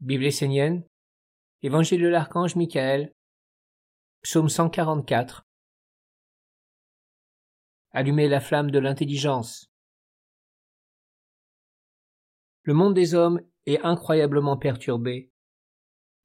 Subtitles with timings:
[0.00, 0.86] Bible essénienne,
[1.62, 3.12] Évangile de l'archange Michael,
[4.22, 5.44] Psaume 144.
[7.90, 9.72] Allumez la flamme de l'intelligence.
[12.62, 15.32] Le monde des hommes est incroyablement perturbé.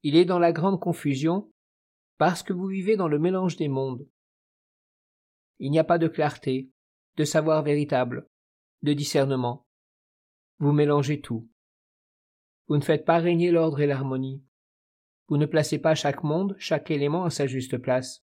[0.04, 1.50] Il est dans la grande confusion
[2.16, 4.08] parce que vous vivez dans le mélange des mondes.
[5.58, 6.70] Il n'y a pas de clarté,
[7.16, 8.28] de savoir véritable,
[8.82, 9.66] de discernement.
[10.60, 11.50] Vous mélangez tout.
[12.66, 14.42] Vous ne faites pas régner l'ordre et l'harmonie.
[15.28, 18.24] Vous ne placez pas chaque monde, chaque élément à sa juste place.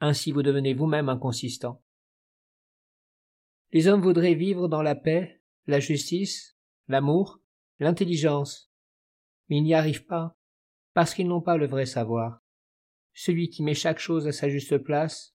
[0.00, 1.82] Ainsi vous devenez vous-même inconsistant.
[3.72, 6.56] Les hommes voudraient vivre dans la paix, la justice,
[6.86, 7.40] l'amour,
[7.80, 8.72] l'intelligence,
[9.48, 10.36] mais ils n'y arrivent pas,
[10.94, 12.42] parce qu'ils n'ont pas le vrai savoir,
[13.12, 15.34] celui qui met chaque chose à sa juste place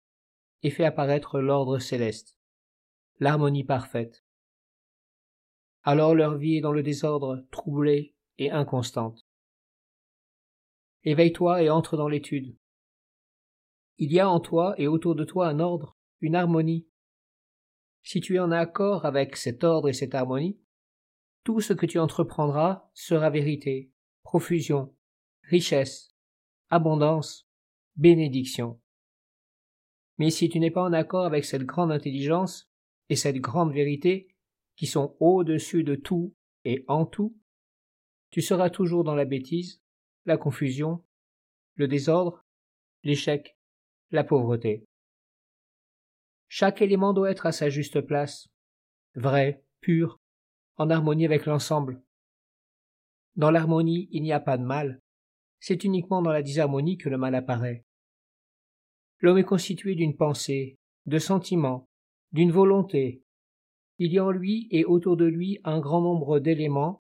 [0.63, 2.37] et fait apparaître l'ordre céleste,
[3.19, 4.22] l'harmonie parfaite.
[5.83, 9.27] Alors leur vie est dans le désordre, troublée et inconstante.
[11.03, 12.55] Éveille-toi et entre dans l'étude.
[13.97, 16.87] Il y a en toi et autour de toi un ordre, une harmonie.
[18.01, 20.57] Si tu es en accord avec cet ordre et cette harmonie,
[21.43, 23.91] tout ce que tu entreprendras sera vérité,
[24.23, 24.95] profusion,
[25.43, 26.15] richesse,
[26.69, 27.47] abondance,
[27.97, 28.79] bénédiction.
[30.17, 32.71] Mais si tu n'es pas en accord avec cette grande intelligence
[33.09, 34.32] et cette grande vérité
[34.75, 36.33] qui sont au-dessus de tout
[36.65, 37.37] et en tout,
[38.31, 39.81] tu seras toujours dans la bêtise,
[40.25, 41.03] la confusion,
[41.75, 42.43] le désordre,
[43.03, 43.57] l'échec,
[44.11, 44.85] la pauvreté.
[46.47, 48.47] Chaque élément doit être à sa juste place,
[49.15, 50.19] vrai, pur,
[50.77, 52.01] en harmonie avec l'ensemble.
[53.35, 55.01] Dans l'harmonie, il n'y a pas de mal.
[55.59, 57.83] C'est uniquement dans la disharmonie que le mal apparaît.
[59.19, 61.89] L'homme est constitué d'une pensée, de sentiments,
[62.31, 63.22] d'une volonté.
[64.05, 67.01] Il y a en lui et autour de lui un grand nombre d'éléments,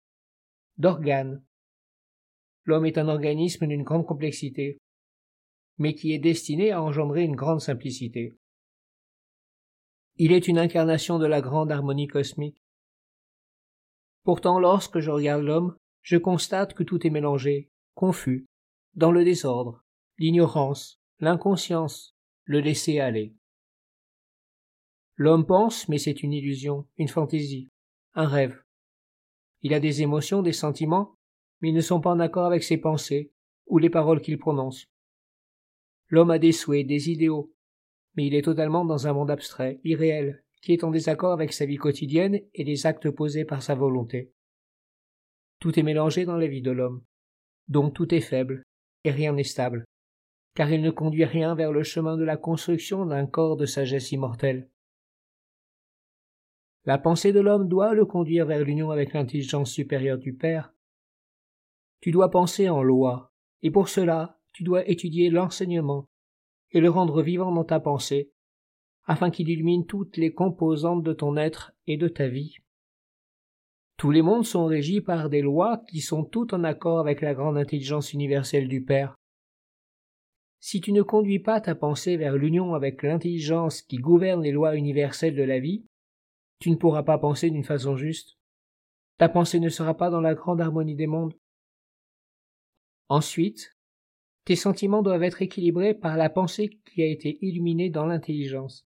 [0.78, 1.44] d'organes.
[2.64, 4.78] L'homme est un organisme d'une grande complexité,
[5.78, 8.36] mais qui est destiné à engendrer une grande simplicité.
[10.16, 12.64] Il est une incarnation de la grande harmonie cosmique.
[14.24, 18.48] Pourtant, lorsque je regarde l'homme, je constate que tout est mélangé, confus,
[18.94, 19.84] dans le désordre,
[20.18, 23.36] l'ignorance, l'inconscience, le laisser aller.
[25.20, 27.68] L'homme pense, mais c'est une illusion, une fantaisie,
[28.14, 28.62] un rêve.
[29.62, 31.16] Il a des émotions, des sentiments,
[31.60, 33.32] mais ils ne sont pas en accord avec ses pensées
[33.66, 34.86] ou les paroles qu'il prononce.
[36.08, 37.52] L'homme a des souhaits, des idéaux,
[38.14, 41.66] mais il est totalement dans un monde abstrait, irréel, qui est en désaccord avec sa
[41.66, 44.32] vie quotidienne et les actes posés par sa volonté.
[45.58, 47.02] Tout est mélangé dans la vie de l'homme,
[47.66, 48.62] donc tout est faible,
[49.02, 49.84] et rien n'est stable,
[50.54, 54.12] car il ne conduit rien vers le chemin de la construction d'un corps de sagesse
[54.12, 54.70] immortelle.
[56.88, 60.72] La pensée de l'homme doit le conduire vers l'union avec l'intelligence supérieure du Père.
[62.00, 66.06] Tu dois penser en loi, et pour cela tu dois étudier l'enseignement,
[66.70, 68.32] et le rendre vivant dans ta pensée,
[69.04, 72.56] afin qu'il illumine toutes les composantes de ton être et de ta vie.
[73.98, 77.34] Tous les mondes sont régis par des lois qui sont toutes en accord avec la
[77.34, 79.14] grande intelligence universelle du Père.
[80.58, 84.74] Si tu ne conduis pas ta pensée vers l'union avec l'intelligence qui gouverne les lois
[84.74, 85.84] universelles de la vie,
[86.58, 88.38] tu ne pourras pas penser d'une façon juste.
[89.18, 91.34] Ta pensée ne sera pas dans la grande harmonie des mondes.
[93.08, 93.76] Ensuite,
[94.44, 98.86] tes sentiments doivent être équilibrés par la pensée qui a été illuminée dans l'intelligence.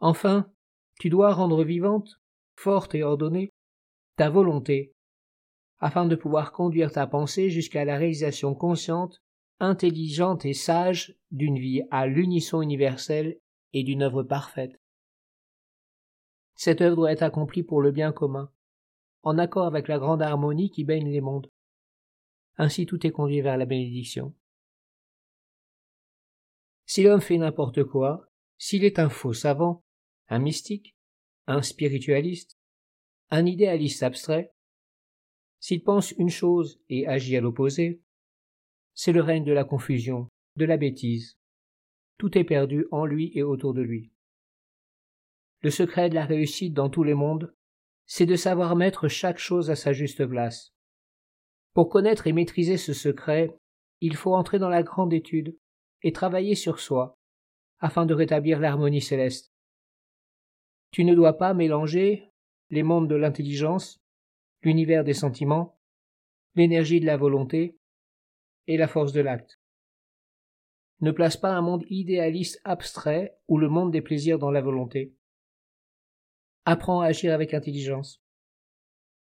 [0.00, 0.50] Enfin,
[0.98, 2.20] tu dois rendre vivante,
[2.56, 3.52] forte et ordonnée,
[4.16, 4.94] ta volonté,
[5.78, 9.22] afin de pouvoir conduire ta pensée jusqu'à la réalisation consciente,
[9.60, 13.38] intelligente et sage d'une vie à l'unisson universel
[13.72, 14.80] et d'une œuvre parfaite.
[16.54, 18.50] Cette œuvre doit être accomplie pour le bien commun,
[19.22, 21.50] en accord avec la grande harmonie qui baigne les mondes.
[22.56, 24.34] Ainsi tout est conduit vers la bénédiction.
[26.86, 28.28] Si l'homme fait n'importe quoi,
[28.58, 29.82] s'il est un faux savant,
[30.28, 30.94] un mystique,
[31.46, 32.56] un spiritualiste,
[33.30, 34.52] un idéaliste abstrait,
[35.60, 38.02] s'il pense une chose et agit à l'opposé,
[38.92, 41.36] c'est le règne de la confusion, de la bêtise.
[42.18, 44.12] Tout est perdu en lui et autour de lui.
[45.64, 47.54] Le secret de la réussite dans tous les mondes,
[48.04, 50.74] c'est de savoir mettre chaque chose à sa juste place.
[51.72, 53.56] Pour connaître et maîtriser ce secret,
[54.02, 55.56] il faut entrer dans la grande étude
[56.02, 57.18] et travailler sur soi,
[57.78, 59.54] afin de rétablir l'harmonie céleste.
[60.90, 62.30] Tu ne dois pas mélanger
[62.68, 64.02] les mondes de l'intelligence,
[64.60, 65.78] l'univers des sentiments,
[66.56, 67.78] l'énergie de la volonté
[68.66, 69.58] et la force de l'acte.
[71.00, 75.14] Ne place pas un monde idéaliste abstrait ou le monde des plaisirs dans la volonté.
[76.66, 78.22] Apprends à agir avec intelligence.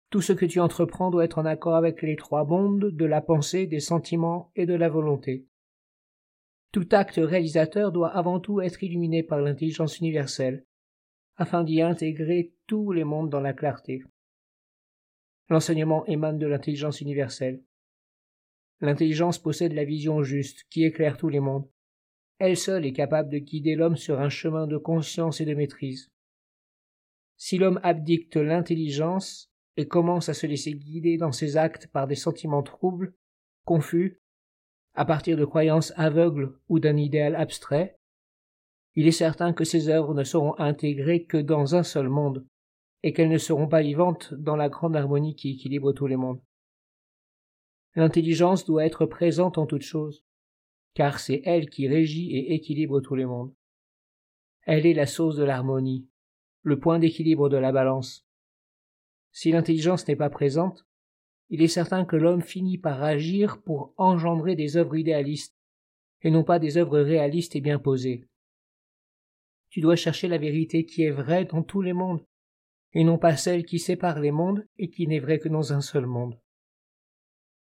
[0.10, 3.22] Tout ce que tu entreprends doit être en accord avec les trois mondes de la
[3.22, 5.48] pensée, des sentiments et de la volonté.
[6.74, 10.66] Tout acte réalisateur doit avant tout être illuminé par l'intelligence universelle,
[11.38, 14.04] afin d'y intégrer tous les mondes dans la clarté.
[15.48, 17.64] L'enseignement émane de l'intelligence universelle.
[18.82, 21.70] L'intelligence possède la vision juste qui éclaire tous les mondes.
[22.40, 26.11] Elle seule est capable de guider l'homme sur un chemin de conscience et de maîtrise.
[27.44, 32.14] Si l'homme abdicte l'intelligence et commence à se laisser guider dans ses actes par des
[32.14, 33.16] sentiments troubles,
[33.66, 34.22] confus,
[34.94, 37.98] à partir de croyances aveugles ou d'un idéal abstrait,
[38.94, 42.46] il est certain que ces œuvres ne seront intégrées que dans un seul monde,
[43.02, 46.44] et qu'elles ne seront pas vivantes dans la grande harmonie qui équilibre tous les mondes.
[47.96, 50.24] L'intelligence doit être présente en toutes choses,
[50.94, 53.56] car c'est elle qui régit et équilibre tous les mondes.
[54.62, 56.08] Elle est la source de l'harmonie,
[56.64, 58.26] le point d'équilibre de la balance.
[59.32, 60.86] Si l'intelligence n'est pas présente,
[61.50, 65.58] il est certain que l'homme finit par agir pour engendrer des œuvres idéalistes,
[66.22, 68.28] et non pas des œuvres réalistes et bien posées.
[69.70, 72.26] Tu dois chercher la vérité qui est vraie dans tous les mondes,
[72.94, 75.82] et non pas celle qui sépare les mondes et qui n'est vraie que dans un
[75.82, 76.40] seul monde.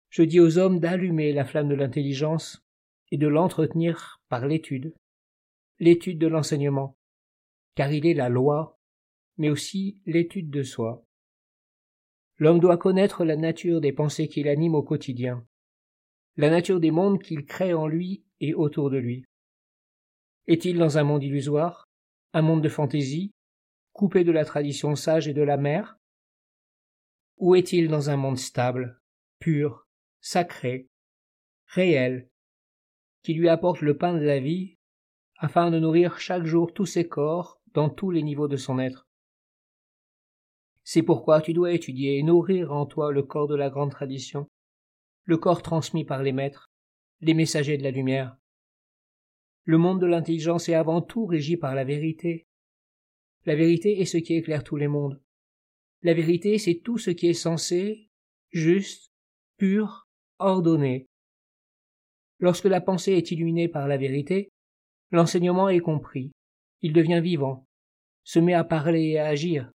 [0.10, 2.64] Je dis aux hommes d'allumer la flamme de l'intelligence
[3.10, 4.94] et de l'entretenir par l'étude,
[5.80, 6.98] l'étude de l'enseignement,
[7.76, 8.80] car il est la loi,
[9.38, 11.04] mais aussi l'étude de soi.
[12.38, 15.46] L'homme doit connaître la nature des pensées qui l'animent au quotidien,
[16.36, 19.26] la nature des mondes qu'il crée en lui et autour de lui.
[20.48, 21.88] Est-il dans un monde illusoire,
[22.34, 23.32] un monde de fantaisie,
[23.94, 25.98] coupé de la tradition sage et de la mère
[27.38, 29.00] Ou est-il dans un monde stable,
[29.40, 29.88] pur,
[30.20, 30.88] sacré,
[31.68, 32.28] réel,
[33.22, 34.76] qui lui apporte le pain de la vie,
[35.38, 39.08] afin de nourrir chaque jour tous ses corps dans tous les niveaux de son être?
[40.84, 44.48] C'est pourquoi tu dois étudier et nourrir en toi le corps de la grande tradition,
[45.26, 46.70] le corps transmis par les maîtres,
[47.22, 48.38] les messagers de la lumière.
[49.64, 52.48] Le monde de l'intelligence est avant tout régi par la vérité.
[53.46, 55.22] La vérité est ce qui éclaire tous les mondes.
[56.02, 58.10] La vérité, c'est tout ce qui est censé,
[58.52, 59.14] juste,
[59.56, 60.10] pur,
[60.40, 61.08] ordonné.
[62.40, 64.50] Lorsque la pensée est illuminée par la vérité,
[65.12, 66.34] l'enseignement est compris,
[66.82, 67.66] il devient vivant,
[68.26, 69.72] se met à parler et à agir,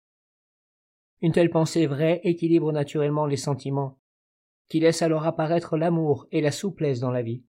[1.23, 3.99] une telle pensée vraie équilibre naturellement les sentiments,
[4.69, 7.45] qui laisse alors apparaître l'amour et la souplesse dans la vie.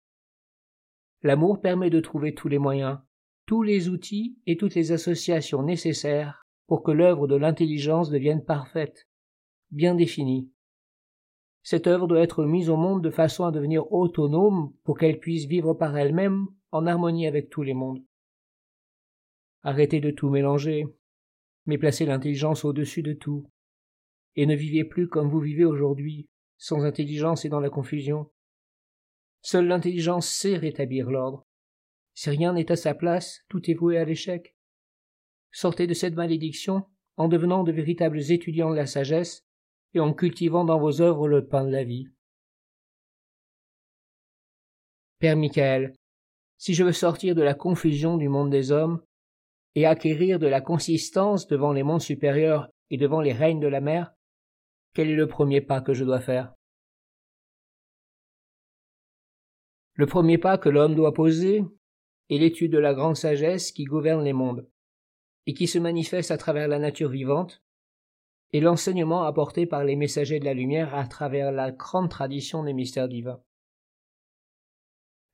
[1.24, 3.00] L'amour permet de trouver tous les moyens,
[3.46, 9.08] tous les outils et toutes les associations nécessaires pour que l'œuvre de l'intelligence devienne parfaite,
[9.72, 10.52] bien définie.
[11.64, 15.46] Cette œuvre doit être mise au monde de façon à devenir autonome pour qu'elle puisse
[15.46, 18.04] vivre par elle-même en harmonie avec tous les mondes.
[19.64, 20.86] Arrêtez de tout mélanger,
[21.66, 23.50] mais placez l'intelligence au-dessus de tout,
[24.36, 26.28] et ne vivez plus comme vous vivez aujourd'hui,
[26.58, 28.32] sans intelligence et dans la confusion.
[29.42, 31.46] Seule l'intelligence sait rétablir l'ordre.
[32.14, 34.56] Si rien n'est à sa place, tout est voué à l'échec.
[35.52, 36.86] Sortez de cette malédiction
[37.18, 39.46] en devenant de véritables étudiants de la sagesse
[39.94, 42.08] et en cultivant dans vos œuvres le pain de la vie.
[45.20, 45.94] Père Michael,
[46.58, 49.02] si je veux sortir de la confusion du monde des hommes
[49.76, 53.82] et acquérir de la consistance devant les mondes supérieurs et devant les règnes de la
[53.82, 54.14] mer,
[54.96, 56.56] quel est le premier pas que je dois faire?
[59.94, 61.64] Le premier pas que l'homme doit poser
[62.30, 64.68] est l'étude de la grande sagesse qui gouverne les mondes,
[65.48, 67.62] et qui se manifeste à travers la nature vivante,
[68.54, 72.74] et l'enseignement apporté par les messagers de la lumière à travers la grande tradition des
[72.74, 73.44] mystères divins.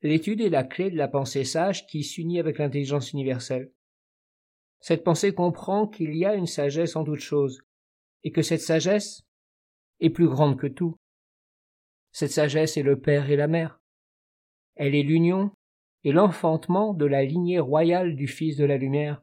[0.01, 3.71] L'étude est la clé de la pensée sage qui s'unit avec l'intelligence universelle.
[4.79, 7.61] Cette pensée comprend qu'il y a une sagesse en toute chose,
[8.23, 9.23] et que cette sagesse
[10.01, 10.97] est plus grande que tout.
[12.11, 13.79] Cette sagesse est le Père et la Mère.
[14.75, 15.51] Elle est l'union
[16.03, 19.21] et l'enfantement de la lignée royale du Fils de la lumière.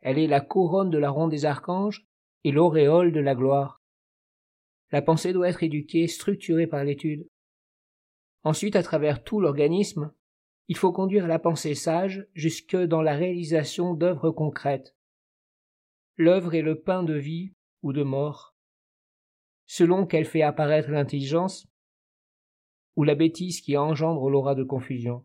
[0.00, 2.06] Elle est la couronne de la ronde des archanges
[2.44, 3.80] et l'auréole de la gloire.
[4.90, 7.28] La pensée doit être éduquée, structurée par l'étude.
[8.42, 10.12] Ensuite, à travers tout l'organisme,
[10.68, 14.96] il faut conduire la pensée sage jusque dans la réalisation d'œuvres concrètes.
[16.16, 18.50] L'œuvre est le pain de vie ou de mort
[19.72, 21.68] selon qu'elle fait apparaître l'intelligence,
[22.96, 25.24] ou la bêtise qui engendre l'aura de confusion.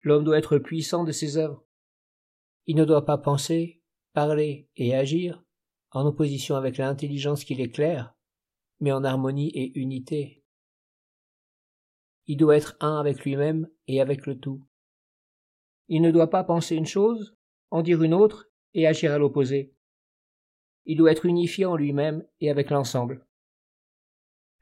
[0.00, 1.62] L'homme doit être puissant de ses œuvres.
[2.64, 3.82] Il ne doit pas penser,
[4.14, 5.44] parler et agir
[5.90, 8.14] en opposition avec l'intelligence qui l'éclaire,
[8.80, 10.42] mais en harmonie et unité.
[12.24, 14.66] Il doit être un avec lui-même et avec le tout.
[15.88, 17.36] Il ne doit pas penser une chose,
[17.70, 19.75] en dire une autre et agir à l'opposé.
[20.86, 23.26] Il doit être unifié en lui-même et avec l'ensemble.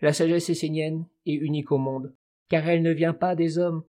[0.00, 2.14] La sagesse essénienne est unique au monde,
[2.48, 3.84] car elle ne vient pas des hommes,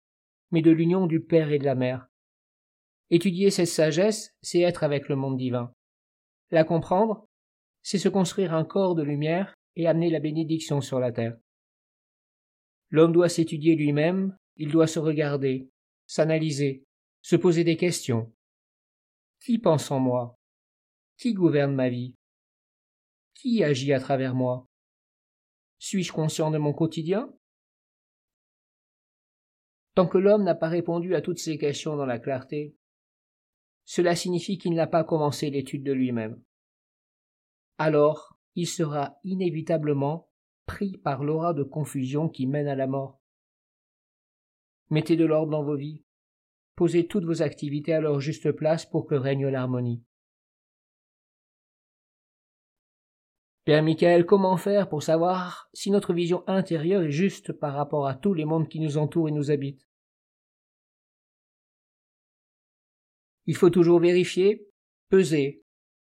[0.50, 2.08] mais de l'union du Père et de la Mère.
[3.10, 5.72] Étudier cette sagesse, c'est être avec le monde divin.
[6.50, 7.26] La comprendre,
[7.82, 11.36] c'est se construire un corps de lumière et amener la bénédiction sur la terre.
[12.90, 15.70] L'homme doit s'étudier lui-même, il doit se regarder,
[16.06, 16.84] s'analyser,
[17.22, 18.32] se poser des questions.
[19.40, 20.38] Qui pense en moi?
[21.16, 22.14] Qui gouverne ma vie?
[23.42, 24.68] Qui agit à travers moi?
[25.80, 27.34] Suis-je conscient de mon quotidien?
[29.96, 32.76] Tant que l'homme n'a pas répondu à toutes ces questions dans la clarté,
[33.84, 36.40] cela signifie qu'il n'a pas commencé l'étude de lui-même.
[37.78, 40.30] Alors, il sera inévitablement
[40.66, 43.20] pris par l'aura de confusion qui mène à la mort.
[44.88, 46.04] Mettez de l'ordre dans vos vies.
[46.76, 50.04] Posez toutes vos activités à leur juste place pour que règne l'harmonie.
[53.64, 58.14] Père Michael, comment faire pour savoir si notre vision intérieure est juste par rapport à
[58.16, 59.87] tous les mondes qui nous entourent et nous habitent?
[63.47, 64.69] Il faut toujours vérifier,
[65.11, 65.64] peser,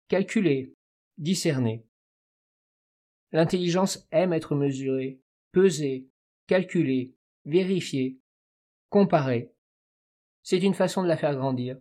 [0.08, 0.74] calculer,
[1.17, 1.86] discerner.
[3.34, 5.20] L'intelligence aime être mesurée,
[5.51, 6.08] pesée,
[6.48, 8.17] calculée, vérifiée,
[8.89, 9.53] comparée.
[10.41, 11.77] C'est une façon de la faire grandir.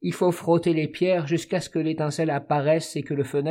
[0.00, 3.42] Il faut frotter les pierres jusqu'à ce que l'étincelle apparaisse et que le feu.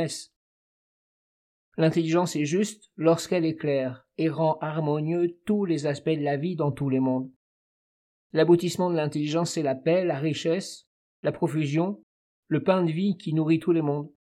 [1.76, 6.70] L'intelligence est juste lorsqu'elle éclaire et rend harmonieux tous les aspects de la vie dans
[6.70, 7.30] tous les mondes.
[8.32, 10.88] L'aboutissement de l'intelligence, c'est la paix, la richesse,
[11.22, 12.02] la profusion,
[12.48, 14.12] le pain de vie qui nourrit tous les mondes.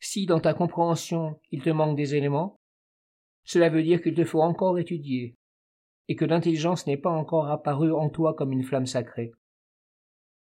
[0.00, 2.56] Si dans ta compréhension il te manque des éléments,
[3.44, 5.36] cela veut dire qu'il te faut encore étudier,
[6.08, 9.32] et que l'intelligence n'est pas encore apparue en toi comme une flamme sacrée.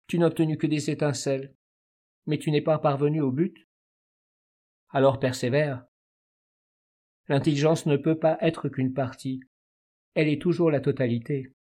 [0.06, 1.54] Tu n'as obtenu que des étincelles,
[2.26, 3.68] mais tu n'es pas parvenu au but.
[4.92, 5.84] Alors persévère.
[7.28, 9.40] L'intelligence ne peut pas être qu'une partie,
[10.14, 11.54] elle est toujours la totalité.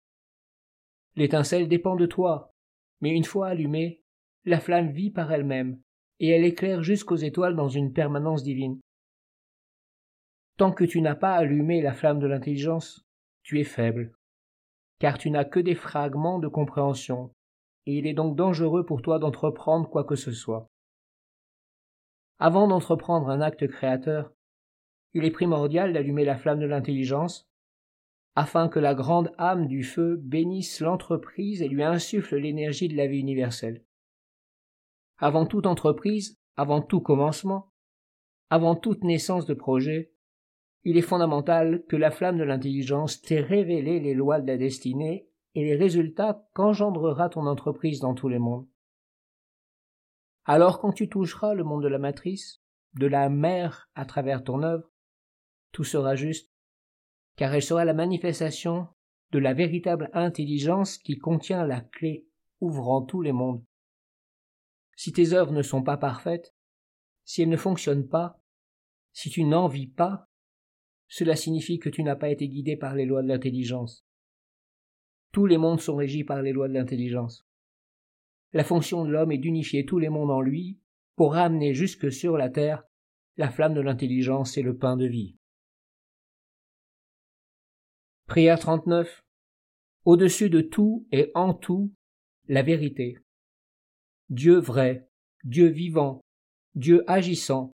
[1.16, 2.54] L'étincelle dépend de toi,
[3.02, 4.02] mais une fois allumée,
[4.46, 5.82] la flamme vit par elle-même,
[6.20, 8.80] et elle éclaire jusqu'aux étoiles dans une permanence divine.
[10.56, 13.06] Tant que tu n'as pas allumé la flamme de l'intelligence,
[13.44, 14.14] tu es faible,
[15.00, 17.34] car tu n'as que des fragments de compréhension,
[17.86, 20.70] et il est donc dangereux pour toi d'entreprendre quoi que ce soit.
[22.40, 24.32] Avant d'entreprendre un acte créateur,
[25.14, 27.50] il est primordial d'allumer la flamme de l'intelligence,
[28.36, 33.08] afin que la grande âme du feu bénisse l'entreprise et lui insuffle l'énergie de la
[33.08, 33.84] vie universelle.
[35.18, 37.72] Avant toute entreprise, avant tout commencement,
[38.52, 40.14] avant toute naissance de projet,
[40.84, 45.28] il est fondamental que la flamme de l'intelligence t'ait révélé les lois de la destinée
[45.56, 48.68] et les résultats qu'engendrera ton entreprise dans tous les mondes.
[50.50, 52.62] Alors quand tu toucheras le monde de la matrice,
[52.94, 54.90] de la mère à travers ton œuvre,
[55.74, 56.50] tout sera juste,
[57.36, 58.88] car elle sera la manifestation
[59.32, 62.30] de la véritable intelligence qui contient la clé
[62.62, 63.62] ouvrant tous les mondes.
[64.96, 66.56] Si tes œuvres ne sont pas parfaites,
[67.26, 68.42] si elles ne fonctionnent pas,
[69.12, 70.30] si tu n'en vis pas,
[71.10, 74.06] cela signifie que tu n'as pas été guidé par les lois de l'intelligence.
[75.34, 77.47] Tous les mondes sont régis par les lois de l'intelligence.
[78.58, 80.80] La fonction de l'homme est d'unifier tous les mondes en lui
[81.16, 82.84] pour ramener jusque sur la terre
[83.36, 85.38] la flamme de l'intelligence et le pain de vie.
[88.26, 89.22] Prière 39.
[90.06, 91.94] Au-dessus de tout et en tout,
[92.48, 93.20] la vérité.
[94.30, 95.08] Dieu vrai,
[95.44, 96.22] Dieu vivant,
[96.74, 97.72] Dieu agissant,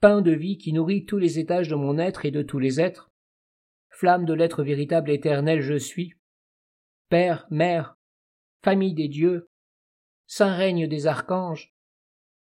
[0.00, 2.80] pain de vie qui nourrit tous les étages de mon être et de tous les
[2.80, 3.08] êtres,
[3.88, 6.14] flamme de l'être véritable éternel je suis,
[7.08, 7.94] Père, Mère,
[8.64, 9.46] famille des dieux,
[10.34, 11.74] saint règne des archanges,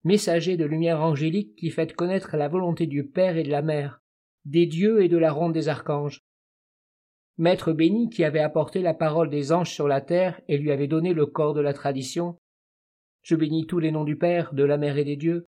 [0.02, 4.02] messager de lumière angélique qui fait connaître la volonté du Père et de la Mère,
[4.44, 6.24] des dieux et de la ronde des archanges,
[7.38, 10.88] Maître béni qui avait apporté la parole des anges sur la terre et lui avait
[10.88, 12.40] donné le corps de la tradition,
[13.22, 15.46] je bénis tous les noms du Père, de la Mère et des dieux.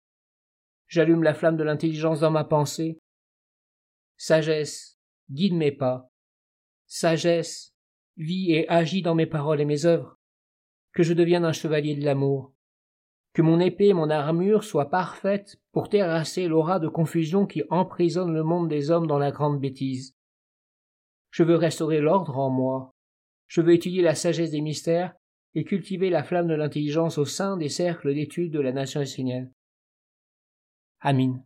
[0.88, 2.98] J'allume la flamme de l'intelligence dans ma pensée.
[4.18, 4.98] Sagesse,
[5.30, 6.10] guide mes pas.
[6.86, 7.72] Sagesse,
[8.18, 10.15] vis et agis dans mes paroles et mes œuvres.
[10.96, 12.54] Que je devienne un chevalier de l'amour.
[13.34, 18.32] Que mon épée et mon armure soient parfaites pour terrasser l'aura de confusion qui emprisonne
[18.32, 20.16] le monde des hommes dans la grande bêtise.
[21.32, 22.94] Je veux restaurer l'ordre en moi.
[23.46, 25.14] Je veux étudier la sagesse des mystères
[25.54, 29.52] et cultiver la flamme de l'intelligence au sein des cercles d'études de la nation essénienne.
[31.00, 31.45] Amin.